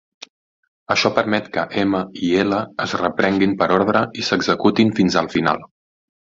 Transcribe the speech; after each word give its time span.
Això 0.95 1.11
permet 1.17 1.49
que 1.57 1.65
M 1.81 2.01
i 2.29 2.31
L 2.45 2.63
es 2.87 2.97
reprenguin 3.03 3.55
per 3.63 3.71
ordre 3.79 4.05
i 4.23 4.27
s'executin 4.33 4.99
fins 5.03 5.23
al 5.25 5.33
final. 5.39 5.67